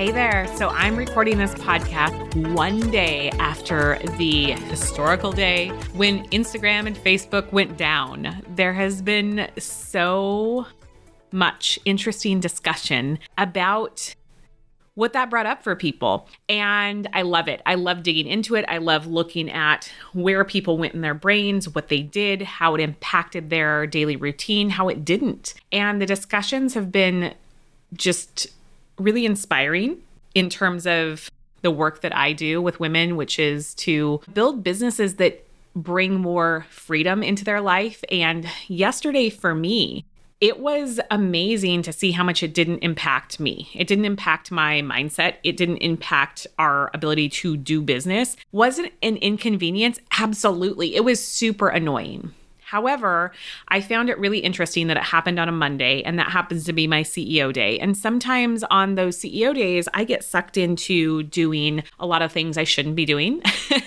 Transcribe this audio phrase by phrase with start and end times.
[0.00, 0.46] Hey there.
[0.56, 7.52] So I'm recording this podcast one day after the historical day when Instagram and Facebook
[7.52, 8.42] went down.
[8.56, 10.66] There has been so
[11.32, 14.14] much interesting discussion about
[14.94, 16.26] what that brought up for people.
[16.48, 17.60] And I love it.
[17.66, 18.64] I love digging into it.
[18.68, 22.80] I love looking at where people went in their brains, what they did, how it
[22.80, 25.52] impacted their daily routine, how it didn't.
[25.70, 27.34] And the discussions have been
[27.92, 28.46] just
[29.00, 29.98] really inspiring
[30.34, 31.30] in terms of
[31.62, 36.66] the work that I do with women, which is to build businesses that bring more
[36.70, 38.02] freedom into their life.
[38.10, 40.04] And yesterday for me,
[40.40, 43.68] it was amazing to see how much it didn't impact me.
[43.74, 45.34] It didn't impact my mindset.
[45.44, 48.36] It didn't impact our ability to do business.
[48.50, 50.00] Was it an inconvenience?
[50.18, 50.96] Absolutely.
[50.96, 52.32] It was super annoying.
[52.70, 53.32] However,
[53.66, 56.72] I found it really interesting that it happened on a Monday, and that happens to
[56.72, 57.80] be my CEO day.
[57.80, 62.56] And sometimes on those CEO days, I get sucked into doing a lot of things
[62.56, 63.42] I shouldn't be doing,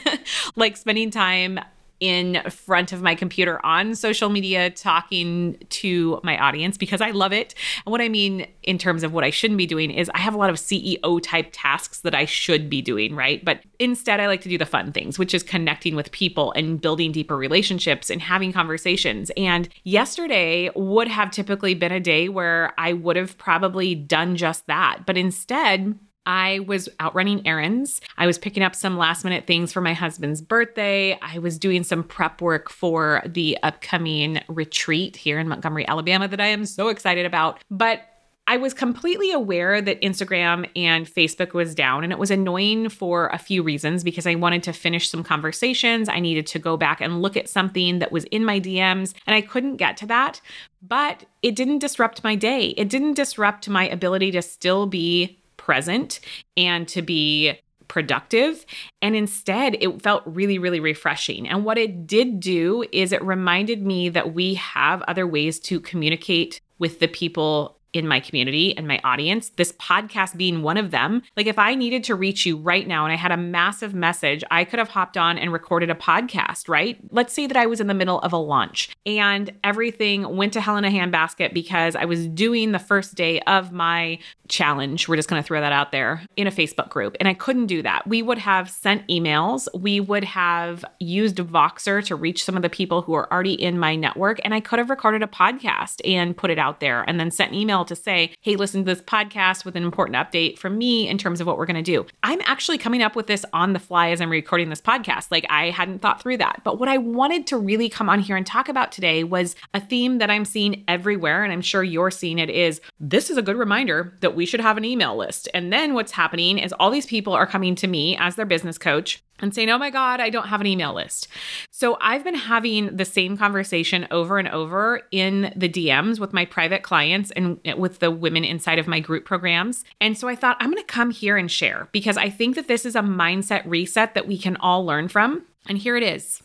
[0.58, 1.62] like spending time
[2.04, 7.32] in front of my computer on social media talking to my audience because I love
[7.32, 7.56] it.
[7.86, 10.34] And what I mean in terms of what I shouldn't be doing is I have
[10.34, 13.44] a lot of CEO type tasks that I should be doing, right?
[13.46, 16.82] But instead, I like to do the fun things, which is connecting with people and
[16.82, 19.32] building deeper relationships and having conversations.
[19.38, 24.68] And yesterday would have typically been a day where I would have probably done just
[24.68, 25.06] that.
[25.06, 28.02] But instead, I was out running errands.
[28.18, 31.18] I was picking up some last minute things for my husband's birthday.
[31.22, 36.42] I was doing some prep work for the upcoming retreat here in Montgomery, Alabama, that
[36.42, 37.62] I am so excited about.
[37.70, 38.02] But
[38.46, 43.28] I was completely aware that Instagram and Facebook was down, and it was annoying for
[43.28, 46.10] a few reasons because I wanted to finish some conversations.
[46.10, 49.34] I needed to go back and look at something that was in my DMs, and
[49.34, 50.42] I couldn't get to that.
[50.82, 52.68] But it didn't disrupt my day.
[52.70, 56.20] It didn't disrupt my ability to still be present
[56.58, 57.54] and to be
[57.88, 58.66] productive.
[59.02, 61.48] And instead, it felt really, really refreshing.
[61.48, 65.80] And what it did do is it reminded me that we have other ways to
[65.80, 70.92] communicate with the people in my community and my audience, this podcast being one of
[70.92, 71.22] them.
[71.38, 74.44] Like, if I needed to reach you right now and I had a massive message,
[74.52, 77.00] I could have hopped on and recorded a podcast, right?
[77.12, 80.62] Let's say that I was in the middle of a launch and everything went to
[80.62, 85.08] hell in a handbasket because I was doing the first day of my challenge.
[85.08, 87.16] We're just going to throw that out there in a Facebook group.
[87.20, 88.08] And I couldn't do that.
[88.08, 92.70] We would have sent emails, we would have used Voxer to reach some of the
[92.70, 94.40] people who are already in my network.
[94.44, 97.54] And I could have recorded a podcast and put it out there and then sent
[97.54, 101.08] email email to say, hey, listen to this podcast with an important update from me
[101.08, 102.06] in terms of what we're going to do.
[102.24, 105.32] I'm actually coming up with this on the fly as I'm recording this podcast.
[105.32, 106.62] Like I hadn't thought through that.
[106.64, 109.80] But what I wanted to really come on here and talk about today was a
[109.80, 111.44] theme that I'm seeing everywhere.
[111.44, 114.62] And I'm sure you're seeing it is this is a good reminder that we should
[114.62, 115.50] have an email list.
[115.54, 118.78] And then what's happening is all these people are coming to me as their business
[118.78, 121.28] coach and saying, Oh my God, I don't have an email list.
[121.72, 126.46] So I've been having the same conversation over and over in the DMs with my
[126.46, 129.84] private clients and with the women inside of my group programs.
[130.00, 132.68] And so I thought, I'm going to come here and share because I think that
[132.68, 135.44] this is a mindset reset that we can all learn from.
[135.68, 136.42] And here it is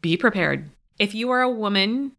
[0.00, 0.68] be prepared.
[0.98, 2.12] If you are a woman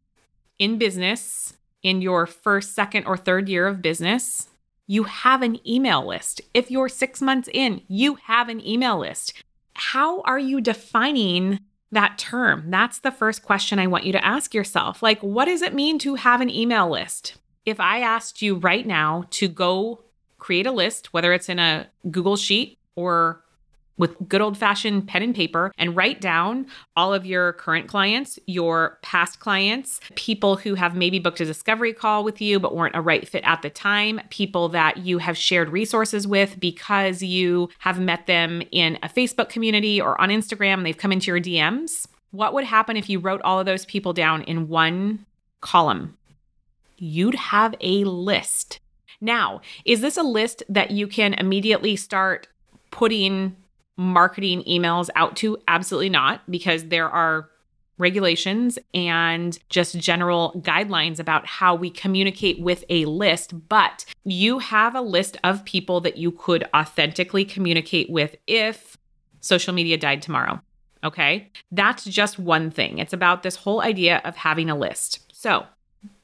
[0.58, 4.48] in business in your first, second, or third year of business,
[4.88, 6.42] you have an email list.
[6.54, 9.34] If you're six months in, you have an email list
[9.76, 11.60] how are you defining
[11.92, 12.70] that term?
[12.70, 15.04] That's the first question I want you to ask yourself.
[15.04, 17.36] Like, what does it mean to have an email list?
[17.66, 20.04] If I asked you right now to go
[20.38, 23.43] create a list, whether it's in a Google Sheet or
[23.98, 28.40] with good old fashioned pen and paper and write down all of your current clients,
[28.48, 32.96] your past clients, people who have maybe booked a discovery call with you but weren't
[32.96, 37.70] a right fit at the time, people that you have shared resources with because you
[37.80, 42.08] have met them in a Facebook community or on Instagram they've come into your DMs.
[42.32, 45.26] What would happen if you wrote all of those people down in one
[45.62, 46.18] column,
[46.98, 48.80] you'd have a list.
[49.22, 52.48] Now, is this a list that you can immediately start
[52.92, 53.56] putting
[53.98, 55.58] marketing emails out to?
[55.68, 57.50] Absolutely not, because there are
[57.98, 64.96] regulations and just general guidelines about how we communicate with a list, but you have
[64.96, 68.98] a list of people that you could authentically communicate with if
[69.42, 70.60] social media died tomorrow.
[71.04, 71.52] Okay.
[71.72, 72.98] That's just one thing.
[72.98, 75.20] It's about this whole idea of having a list.
[75.34, 75.66] So,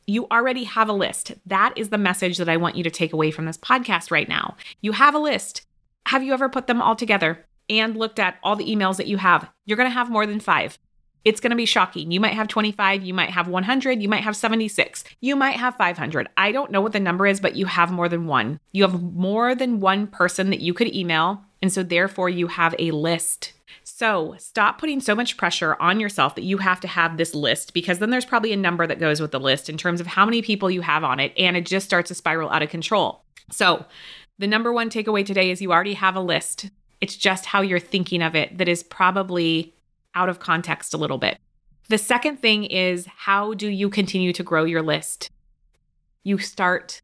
[0.07, 1.33] you already have a list.
[1.45, 4.27] That is the message that I want you to take away from this podcast right
[4.27, 4.55] now.
[4.81, 5.67] You have a list.
[6.07, 9.17] Have you ever put them all together and looked at all the emails that you
[9.17, 9.49] have?
[9.65, 10.77] You're going to have more than five.
[11.25, 12.11] It's going to be shocking.
[12.11, 15.75] You might have 25, you might have 100, you might have 76, you might have
[15.75, 16.29] 500.
[16.37, 18.59] I don't know what the number is, but you have more than one.
[18.71, 21.43] You have more than one person that you could email.
[21.61, 23.51] And so, therefore, you have a list.
[23.83, 27.73] So, stop putting so much pressure on yourself that you have to have this list
[27.73, 30.23] because then there's probably a number that goes with the list in terms of how
[30.25, 33.25] many people you have on it, and it just starts to spiral out of control.
[33.51, 33.85] So,
[34.37, 36.69] the number one takeaway today is you already have a list.
[37.01, 39.73] It's just how you're thinking of it that is probably
[40.15, 41.37] out of context a little bit.
[41.87, 45.31] The second thing is how do you continue to grow your list?
[46.23, 47.01] You start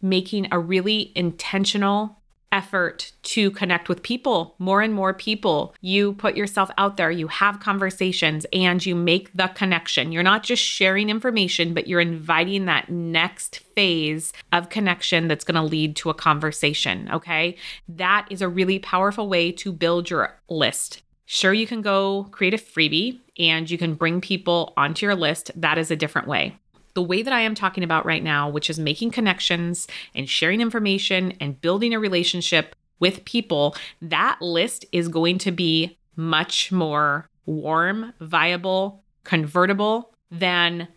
[0.00, 2.22] making a really intentional
[2.54, 5.74] effort to connect with people, more and more people.
[5.80, 10.12] You put yourself out there, you have conversations, and you make the connection.
[10.12, 15.56] You're not just sharing information, but you're inviting that next phase of connection that's going
[15.56, 17.10] to lead to a conversation.
[17.12, 17.56] Okay.
[17.88, 21.02] That is a really powerful way to build your list.
[21.26, 25.50] Sure, you can go create a freebie and you can bring people onto your list.
[25.56, 26.58] That is a different way.
[26.94, 30.60] The way that I am talking about right now, which is making connections and sharing
[30.60, 37.28] information and building a relationship with people, that list is going to be much more
[37.46, 40.88] warm, viable, convertible than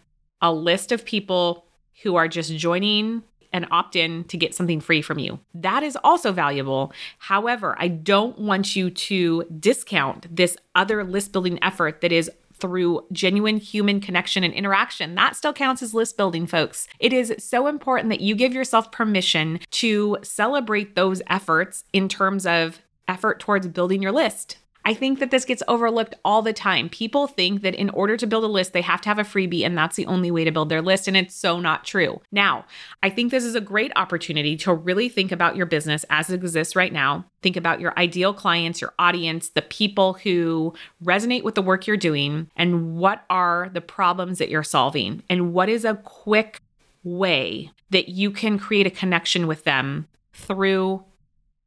[0.41, 1.65] a list of people
[2.03, 5.39] who are just joining and opt in to get something free from you.
[5.53, 6.93] That is also valuable.
[7.17, 12.29] However, I don't want you to discount this other list building effort that is
[12.59, 15.15] through genuine human connection and interaction.
[15.15, 16.87] That still counts as list building, folks.
[16.99, 22.45] It is so important that you give yourself permission to celebrate those efforts in terms
[22.45, 24.57] of effort towards building your list.
[24.87, 26.87] I think that this gets overlooked all the time.
[26.87, 29.65] People think that in order to build a list, they have to have a freebie,
[29.65, 31.09] and that's the only way to build their list.
[31.09, 32.21] And it's so not true.
[32.31, 32.63] Now,
[33.03, 36.35] I think this is a great opportunity to really think about your business as it
[36.35, 37.25] exists right now.
[37.41, 40.73] Think about your ideal clients, your audience, the people who
[41.03, 45.53] resonate with the work you're doing, and what are the problems that you're solving, and
[45.53, 46.61] what is a quick
[47.03, 51.03] way that you can create a connection with them through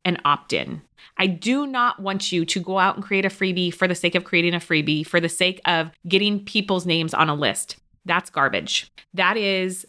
[0.04, 0.82] an opt in.
[1.16, 4.14] I do not want you to go out and create a freebie for the sake
[4.14, 7.76] of creating a freebie, for the sake of getting people's names on a list.
[8.04, 8.90] That's garbage.
[9.14, 9.86] That is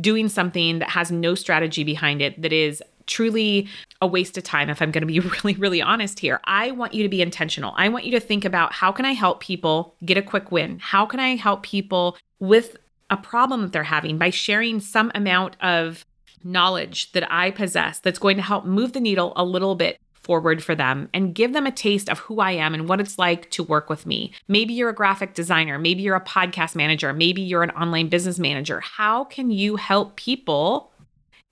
[0.00, 3.68] doing something that has no strategy behind it, that is truly
[4.02, 6.40] a waste of time if I'm going to be really really honest here.
[6.44, 7.72] I want you to be intentional.
[7.76, 10.78] I want you to think about how can I help people get a quick win?
[10.78, 12.76] How can I help people with
[13.08, 16.04] a problem that they're having by sharing some amount of
[16.46, 20.62] knowledge that I possess that's going to help move the needle a little bit forward
[20.62, 23.48] for them and give them a taste of who I am and what it's like
[23.52, 24.32] to work with me.
[24.48, 28.38] Maybe you're a graphic designer, maybe you're a podcast manager, maybe you're an online business
[28.38, 28.80] manager.
[28.80, 30.90] How can you help people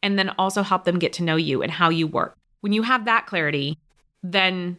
[0.03, 2.37] and then also help them get to know you and how you work?
[2.63, 3.79] When you have that clarity,
[4.23, 4.79] then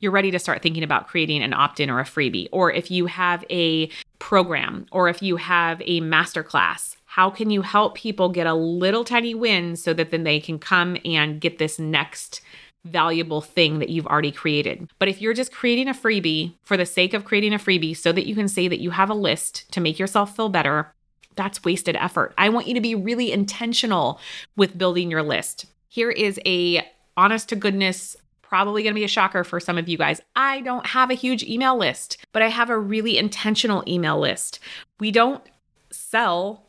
[0.00, 2.48] you're ready to start thinking about creating an opt in or a freebie.
[2.52, 7.62] Or if you have a program or if you have a masterclass, how can you
[7.62, 11.56] help people get a little tiny win so that then they can come and get
[11.56, 12.42] this next
[12.84, 14.90] valuable thing that you've already created.
[14.98, 18.12] But if you're just creating a freebie for the sake of creating a freebie so
[18.12, 20.94] that you can say that you have a list to make yourself feel better,
[21.34, 22.34] that's wasted effort.
[22.36, 24.20] I want you to be really intentional
[24.54, 25.64] with building your list.
[25.88, 26.86] Here is a
[27.16, 30.20] honest to goodness probably going to be a shocker for some of you guys.
[30.36, 34.58] I don't have a huge email list, but I have a really intentional email list.
[35.00, 35.42] We don't
[35.90, 36.67] sell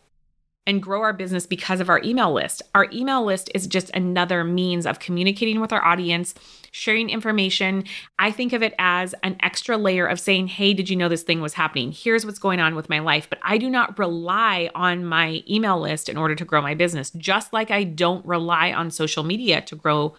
[0.68, 2.62] and grow our business because of our email list.
[2.76, 6.36] Our email list is just another means of communicating with our audience,
[6.72, 7.86] sharing information.
[8.20, 11.24] I think of it as an extra layer of saying, Hey, did you know this
[11.24, 11.92] thing was happening?
[11.92, 13.28] Here's what's going on with my life.
[13.30, 17.10] But I do not rely on my email list in order to grow my business,
[17.12, 20.16] just like I don't rely on social media to grow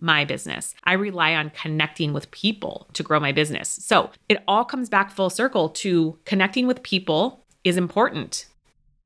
[0.00, 0.74] my business.
[0.82, 3.68] I rely on connecting with people to grow my business.
[3.68, 8.46] So it all comes back full circle to connecting with people is important.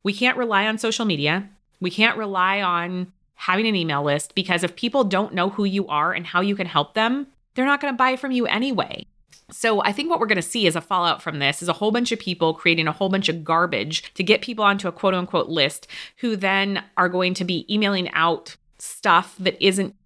[0.07, 1.49] We can't rely on social media.
[1.81, 5.89] We can't rely on having an email list because if people don't know who you
[5.89, 9.05] are and how you can help them, they're not going to buy from you anyway.
[9.51, 11.73] So I think what we're going to see as a fallout from this is a
[11.73, 14.93] whole bunch of people creating a whole bunch of garbage to get people onto a
[14.93, 19.97] quote unquote list who then are going to be emailing out stuff that isn't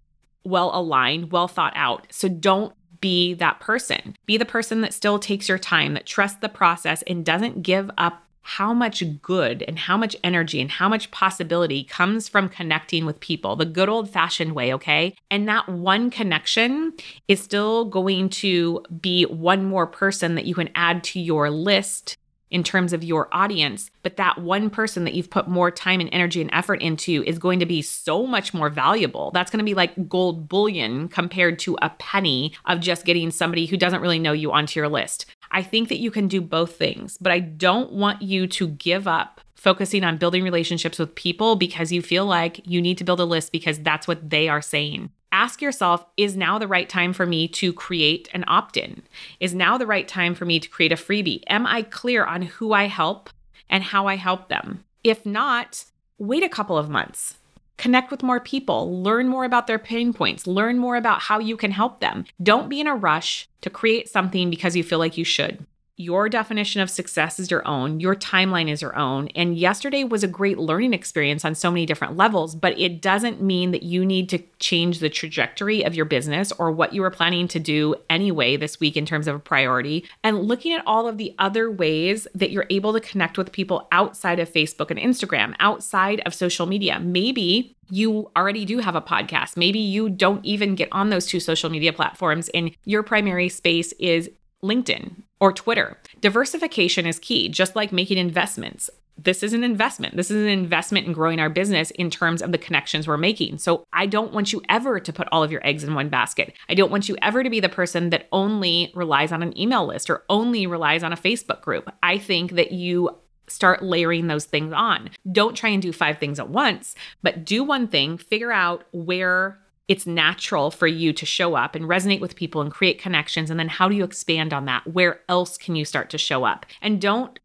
[0.43, 2.07] well aligned, well thought out.
[2.09, 4.15] So don't be that person.
[4.25, 7.91] Be the person that still takes your time, that trusts the process and doesn't give
[7.99, 13.05] up how much good and how much energy and how much possibility comes from connecting
[13.05, 15.15] with people the good old fashioned way, okay?
[15.29, 16.93] And that one connection
[17.27, 22.17] is still going to be one more person that you can add to your list
[22.51, 26.09] in terms of your audience, but that one person that you've put more time and
[26.11, 29.31] energy and effort into is going to be so much more valuable.
[29.31, 33.65] That's going to be like gold bullion compared to a penny of just getting somebody
[33.65, 35.25] who doesn't really know you onto your list.
[35.49, 39.07] I think that you can do both things, but I don't want you to give
[39.07, 43.19] up focusing on building relationships with people because you feel like you need to build
[43.19, 45.11] a list because that's what they are saying.
[45.31, 49.01] Ask yourself, is now the right time for me to create an opt in?
[49.39, 51.43] Is now the right time for me to create a freebie?
[51.47, 53.29] Am I clear on who I help
[53.69, 54.83] and how I help them?
[55.03, 55.85] If not,
[56.17, 57.35] wait a couple of months
[57.81, 61.57] Connect with more people, learn more about their pain points, learn more about how you
[61.57, 62.25] can help them.
[62.43, 65.65] Don't be in a rush to create something because you feel like you should.
[66.01, 69.27] Your definition of success is your own, your timeline is your own.
[69.35, 73.39] And yesterday was a great learning experience on so many different levels, but it doesn't
[73.39, 77.11] mean that you need to change the trajectory of your business or what you were
[77.11, 80.03] planning to do anyway this week in terms of a priority.
[80.23, 83.87] And looking at all of the other ways that you're able to connect with people
[83.91, 86.99] outside of Facebook and Instagram, outside of social media.
[86.99, 89.57] Maybe you already do have a podcast.
[89.57, 93.91] Maybe you don't even get on those two social media platforms and your primary space
[93.99, 94.29] is
[94.63, 95.97] LinkedIn or Twitter.
[96.19, 98.89] Diversification is key, just like making investments.
[99.17, 100.15] This is an investment.
[100.15, 103.59] This is an investment in growing our business in terms of the connections we're making.
[103.59, 106.53] So, I don't want you ever to put all of your eggs in one basket.
[106.69, 109.85] I don't want you ever to be the person that only relies on an email
[109.85, 111.91] list or only relies on a Facebook group.
[112.01, 113.15] I think that you
[113.47, 115.09] start layering those things on.
[115.31, 119.59] Don't try and do five things at once, but do one thing, figure out where
[119.87, 123.49] it's natural for you to show up and resonate with people and create connections.
[123.49, 124.87] And then how do you expand on that?
[124.87, 126.65] Where else can you start to show up?
[126.81, 127.39] And don't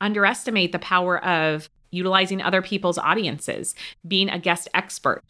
[0.00, 3.74] underestimate the power of utilizing other people's audiences,
[4.06, 5.22] being a guest expert,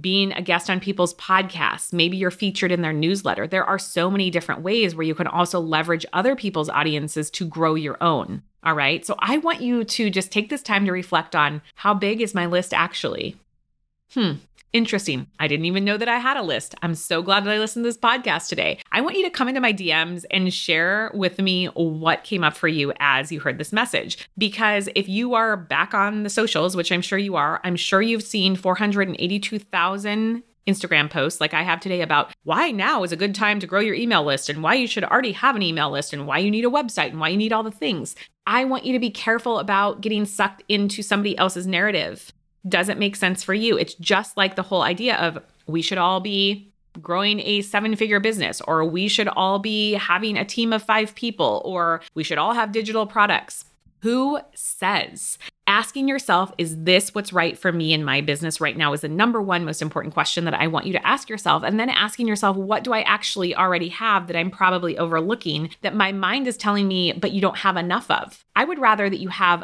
[0.00, 1.92] being a guest on people's podcasts.
[1.92, 3.46] Maybe you're featured in their newsletter.
[3.46, 7.46] There are so many different ways where you can also leverage other people's audiences to
[7.46, 8.42] grow your own.
[8.64, 9.04] All right.
[9.04, 12.34] So I want you to just take this time to reflect on how big is
[12.34, 13.36] my list actually?
[14.14, 14.32] Hmm,
[14.72, 15.26] Interesting.
[15.38, 16.74] I didn't even know that I had a list.
[16.80, 18.78] I'm so glad that I listened to this podcast today.
[18.90, 22.56] I want you to come into my DMs and share with me what came up
[22.56, 24.26] for you as you heard this message.
[24.38, 28.00] Because if you are back on the socials, which I'm sure you are, I'm sure
[28.00, 33.34] you've seen 482,000 Instagram posts like I have today about why now is a good
[33.34, 36.14] time to grow your email list and why you should already have an email list
[36.14, 38.14] and why you need a website and why you need all the things.
[38.46, 42.32] I want you to be careful about getting sucked into somebody else's narrative
[42.68, 43.76] doesn't make sense for you.
[43.76, 48.20] It's just like the whole idea of we should all be growing a seven figure
[48.20, 52.38] business, or we should all be having a team of five people, or we should
[52.38, 53.64] all have digital products.
[54.00, 55.38] Who says?
[55.68, 59.08] Asking yourself, is this what's right for me in my business right now, is the
[59.08, 61.62] number one most important question that I want you to ask yourself.
[61.62, 65.94] And then asking yourself, what do I actually already have that I'm probably overlooking that
[65.94, 68.44] my mind is telling me, but you don't have enough of?
[68.56, 69.62] I would rather that you have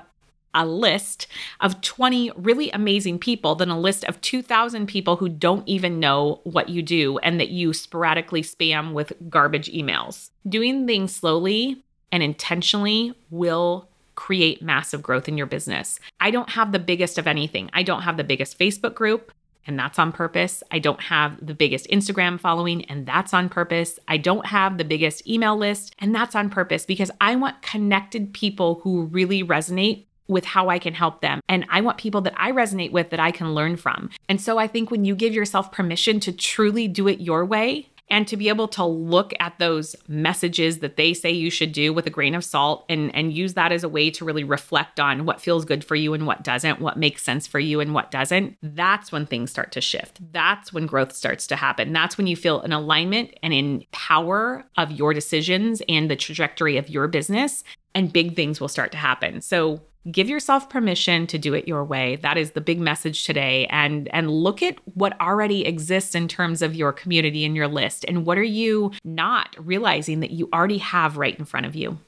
[0.55, 1.27] a list
[1.61, 6.41] of 20 really amazing people than a list of 2,000 people who don't even know
[6.45, 10.31] what you do and that you sporadically spam with garbage emails.
[10.49, 16.01] Doing things slowly and intentionally will create massive growth in your business.
[16.21, 17.71] I don't have the biggest of anything.
[17.73, 19.33] I don't have the biggest Facebook group.
[19.65, 20.63] And that's on purpose.
[20.73, 23.99] I don't have the biggest Instagram following, and that's on purpose.
[24.09, 28.33] I don't have the biggest email list, and that's on purpose because I want connected
[28.33, 31.41] people who really resonate with how I can help them.
[31.49, 34.11] And I want people that I resonate with that I can learn from.
[34.29, 37.89] And so I think when you give yourself permission to truly do it your way,
[38.11, 41.93] and to be able to look at those messages that they say you should do
[41.93, 44.99] with a grain of salt and and use that as a way to really reflect
[44.99, 47.95] on what feels good for you and what doesn't what makes sense for you and
[47.95, 52.17] what doesn't that's when things start to shift that's when growth starts to happen that's
[52.17, 56.89] when you feel an alignment and in power of your decisions and the trajectory of
[56.89, 61.55] your business and big things will start to happen so give yourself permission to do
[61.55, 65.67] it your way that is the big message today and and look at what already
[65.67, 70.21] exists in terms of your community and your list and what are you not realizing
[70.21, 71.99] that you already have right in front of you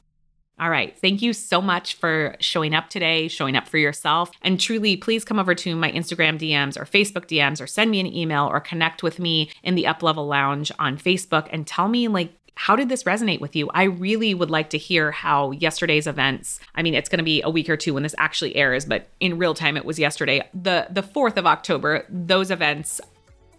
[0.61, 0.95] all right.
[0.99, 4.31] Thank you so much for showing up today, showing up for yourself.
[4.43, 7.99] And truly, please come over to my Instagram DMs or Facebook DMs or send me
[7.99, 11.89] an email or connect with me in the Up Level Lounge on Facebook and tell
[11.89, 13.71] me like how did this resonate with you?
[13.73, 17.41] I really would like to hear how yesterday's events, I mean, it's going to be
[17.41, 20.47] a week or two when this actually airs, but in real time it was yesterday.
[20.53, 23.01] The the 4th of October, those events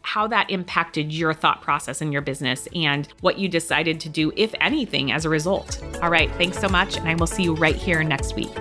[0.04, 4.32] how that impacted your thought process in your business and what you decided to do,
[4.36, 5.82] if anything, as a result.
[6.04, 8.56] All right, thanks so much, and I will see you right here next week.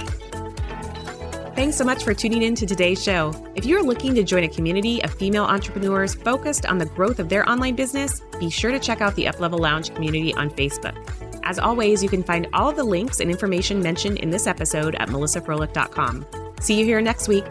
[1.57, 3.35] Thanks so much for tuning in to today's show.
[3.55, 7.29] If you're looking to join a community of female entrepreneurs focused on the growth of
[7.29, 10.97] their online business, be sure to check out the Uplevel Lounge community on Facebook.
[11.43, 15.09] As always, you can find all the links and information mentioned in this episode at
[15.09, 16.25] melissafroehlich.com.
[16.61, 17.47] See you here next week.